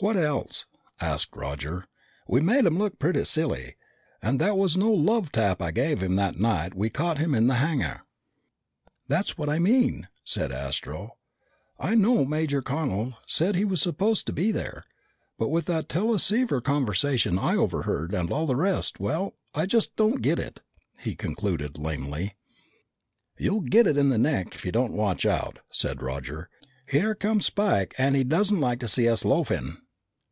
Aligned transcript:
"What 0.00 0.14
else?" 0.16 0.66
asked 1.00 1.34
Roger. 1.34 1.86
"We 2.28 2.40
made 2.42 2.66
him 2.66 2.76
look 2.76 2.98
pretty 2.98 3.24
silly. 3.24 3.76
And 4.20 4.38
that 4.42 4.58
was 4.58 4.76
no 4.76 4.92
love 4.92 5.32
tap 5.32 5.62
I 5.62 5.70
gave 5.70 6.02
him 6.02 6.16
that 6.16 6.38
night 6.38 6.74
we 6.74 6.90
caught 6.90 7.16
him 7.16 7.34
in 7.34 7.46
the 7.46 7.54
hangar." 7.54 8.02
"That's 9.08 9.38
what 9.38 9.48
I 9.48 9.58
mean," 9.58 10.08
said 10.22 10.52
Astro. 10.52 11.16
"I 11.80 11.94
know 11.94 12.26
Major 12.26 12.60
Connel 12.60 13.16
said 13.26 13.54
he 13.56 13.64
was 13.64 13.80
supposed 13.80 14.26
to 14.26 14.34
be 14.34 14.52
there. 14.52 14.84
But 15.38 15.48
with 15.48 15.64
that 15.64 15.88
teleceiver 15.88 16.60
conversation 16.60 17.38
I 17.38 17.56
overheard 17.56 18.12
and 18.12 18.30
all 18.30 18.44
the 18.44 18.54
rest 18.54 19.00
well, 19.00 19.32
I 19.54 19.64
just 19.64 19.96
don't 19.96 20.20
get 20.20 20.38
it," 20.38 20.60
he 21.00 21.14
concluded 21.16 21.78
lamely. 21.78 22.34
"You'll 23.38 23.62
get 23.62 23.86
it 23.86 23.96
in 23.96 24.10
the 24.10 24.18
neck 24.18 24.54
if 24.54 24.66
you 24.66 24.72
don't 24.72 24.92
watch 24.92 25.24
out," 25.24 25.60
said 25.70 26.02
Roger. 26.02 26.50
"Here 26.86 27.14
comes 27.14 27.46
Spike 27.46 27.94
and 27.96 28.14
he 28.14 28.24
doesn't 28.24 28.60
like 28.60 28.80
to 28.80 28.88
see 28.88 29.08
us 29.08 29.24
loafing!" 29.24 29.78